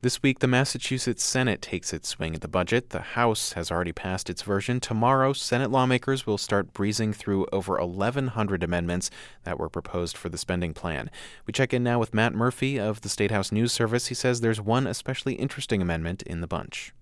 [0.00, 2.90] This week, the Massachusetts Senate takes its swing at the budget.
[2.90, 4.78] The House has already passed its version.
[4.78, 9.10] Tomorrow, Senate lawmakers will start breezing through over 1,100 amendments
[9.42, 11.10] that were proposed for the spending plan.
[11.46, 14.06] We check in now with Matt Murphy of the State House News Service.
[14.06, 16.94] He says there's one especially interesting amendment in the bunch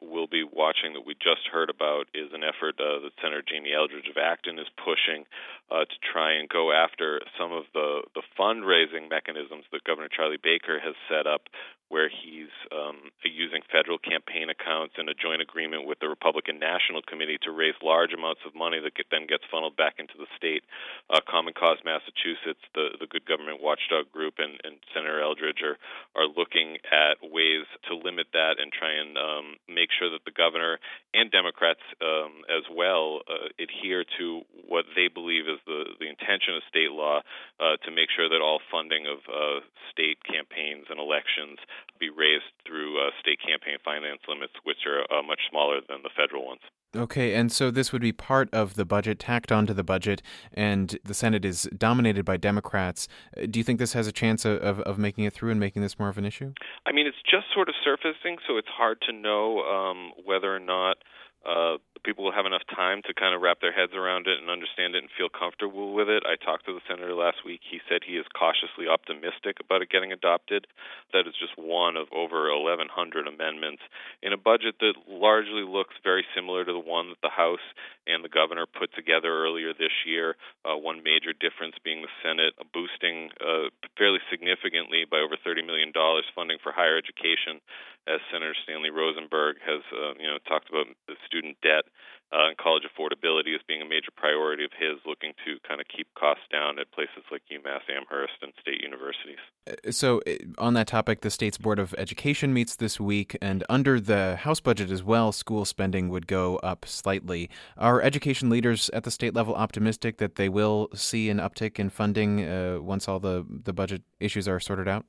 [0.00, 3.74] we'll be watching that we just heard about is an effort uh, that Senator Jamie
[3.74, 5.24] Eldridge of Acton is pushing
[5.70, 10.40] uh, to try and go after some of the, the fundraising mechanisms that Governor Charlie
[10.42, 11.48] Baker has set up,
[11.88, 17.02] where he's um, using federal campaign accounts in a joint agreement with the Republican National
[17.02, 20.26] Committee to raise large amounts of money that get, then gets funneled back into the
[20.36, 20.64] state.
[21.12, 25.76] Uh, Common Cause Massachusetts, the, the Good Government Watchdog Group, and, and Senator Eldridge are,
[26.16, 30.36] are looking at ways to limit that and try and um, make sure that the
[30.36, 30.78] governor
[31.16, 36.56] and Democrats um, as well uh, adhere to what they believe is the, the intention
[36.56, 37.20] of state law
[37.60, 41.58] uh, to make sure that all funding of uh, state campaigns and elections
[41.98, 46.10] be raised through uh, state campaign finance limits, which are uh, much smaller than the
[46.16, 46.60] federal ones.
[46.96, 50.96] Okay, and so this would be part of the budget, tacked onto the budget, and
[51.04, 53.08] the Senate is dominated by Democrats.
[53.50, 55.82] Do you think this has a chance of, of, of making it through and making
[55.82, 56.52] this more of an issue?
[56.86, 60.60] I mean, it's just sort of surfacing, so it's hard to know um, whether or
[60.60, 60.98] not
[61.44, 64.52] uh, people will have enough time to kind of wrap their heads around it and
[64.52, 66.22] understand it and feel comfortable with it.
[66.28, 67.60] I talked to the senator last week.
[67.64, 70.68] He said he is cautiously optimistic about it getting adopted.
[71.12, 72.84] That is just one of over 1,100
[73.26, 73.82] amendments
[74.22, 77.64] in a budget that largely looks very similar to the one that the House
[78.06, 80.36] and the governor put together earlier this year.
[80.64, 85.92] Uh, one major difference being the Senate boosting uh, fairly significantly by over $30 million
[86.34, 87.64] funding for higher education,
[88.06, 90.86] as Senator Stanley Rosenberg has uh, you know talked about
[91.26, 91.84] student debt
[92.32, 95.86] uh, and college affordability as being a major priority of his, looking to kind of
[95.94, 99.38] keep costs down at places like UMass Amherst and state universities.
[99.68, 103.62] Uh, so, uh, on that topic, the state's Board of Education meets this week, and
[103.68, 107.48] under the House budget as well, school spending would go up slightly.
[107.76, 111.88] Are education leaders at the state level optimistic that they will see an uptick in
[111.88, 115.04] funding uh, once all the, the budget issues are sorted out?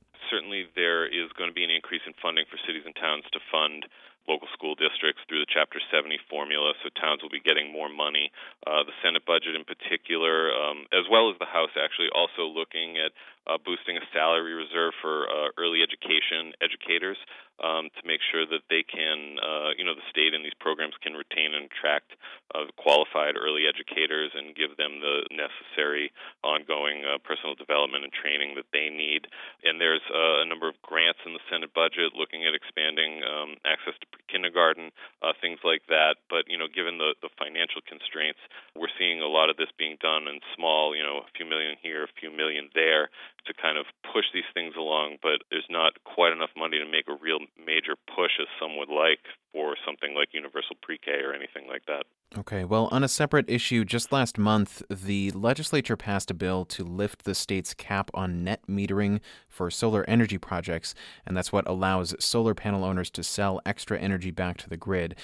[1.16, 3.88] Is going to be an increase in funding for cities and towns to fund
[4.28, 8.30] local school districts through the Chapter 70 formula, so towns will be getting more money.
[8.66, 12.98] Uh, the Senate budget, in particular, um, as well as the House, actually also looking
[12.98, 13.14] at
[13.46, 17.16] uh, boosting a salary reserve for uh, early education educators
[17.62, 20.98] um, to make sure that they can, uh, you know, the state and these programs
[21.00, 22.12] can retain and attract
[22.52, 26.12] uh, qualified early educators and give them the necessary
[26.44, 29.30] ongoing uh, personal development and training that they need.
[29.64, 33.94] And there's a number of grants in the Senate budget looking at expanding um, access
[34.02, 34.90] to kindergarten,
[35.22, 36.16] uh, things like that.
[36.28, 38.40] But you know, given the the financial constraints,
[38.74, 41.76] we're seeing a lot of this being done in small, you know, a few million
[41.80, 43.08] here, a few million there,
[43.46, 45.18] to kind of push these things along.
[45.22, 48.92] But there's not quite enough money to make a real major push as some would
[48.92, 49.20] like
[49.56, 52.04] for something like universal pre-K or anything like that.
[52.36, 56.84] Okay, well, on a separate issue, just last month, the legislature passed a bill to
[56.84, 59.20] lift the state's cap on net metering
[59.56, 60.94] for solar energy projects,
[61.26, 65.16] and that's what allows solar panel owners to sell extra energy back to the grid.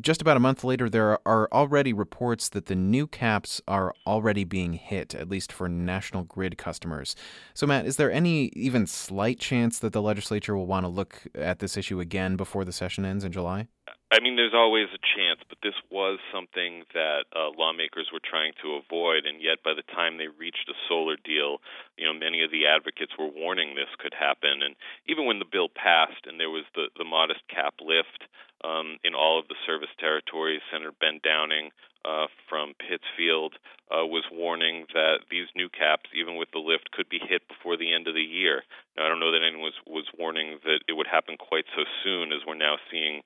[0.00, 4.42] Just about a month later, there are already reports that the new caps are already
[4.42, 7.14] being hit, at least for national grid customers.
[7.54, 11.22] So, Matt, is there any even slight chance that the legislature will want to look
[11.36, 13.68] at this issue again before the session ends in July?
[14.12, 18.54] I mean, there's always a chance, but this was something that uh, lawmakers were trying
[18.60, 21.62] to avoid, and yet by the time they reached a solar deal,
[21.96, 24.62] you know, many of the advocates were warning this could happen.
[24.64, 24.74] And
[25.06, 28.24] even when the bill passed and there was the, the modest cap lift
[28.64, 31.70] um, in all of the service territories, Senator Ben Downing
[32.04, 33.54] uh, from Pittsfield
[33.92, 37.76] uh, was warning that these new caps, even with the lift, could be hit before
[37.76, 38.62] the end of the year.
[38.96, 41.84] Now, I don't know that anyone was, was warning that it would happen quite so
[42.02, 43.20] soon as we're now seeing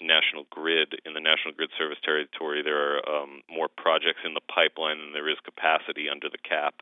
[0.00, 4.44] National Grid in the National Grid service territory, there are um, more projects in the
[4.46, 6.74] pipeline than there is capacity under the cap.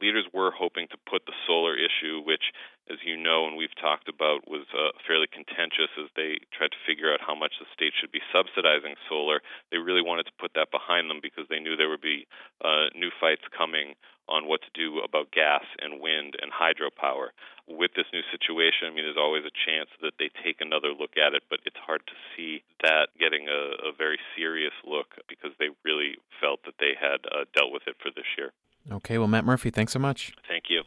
[0.00, 2.52] Leaders were hoping to put the solar issue, which,
[2.90, 6.84] as you know and we've talked about, was uh, fairly contentious as they tried to
[6.86, 9.40] figure out how much the state should be subsidizing solar.
[9.70, 12.26] They really wanted to put that behind them because they knew there would be
[12.60, 13.94] uh, new fights coming
[14.28, 17.30] on what to do about gas and wind and hydropower.
[17.68, 21.14] With this new situation, I mean, there's always a chance that they take another look
[21.14, 25.54] at it, but it's hard to see that getting a, a very serious look because
[25.58, 28.50] they really felt that they had uh, dealt with it for this year.
[28.90, 30.32] Okay, well, Matt Murphy, thanks so much.
[30.48, 30.82] Thank you.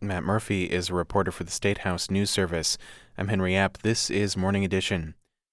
[0.00, 2.76] Matt Murphy is a reporter for the State House News Service.
[3.16, 3.78] I'm Henry Epp.
[3.78, 5.14] This is Morning Edition.